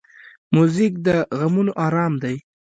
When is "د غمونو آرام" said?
1.05-2.13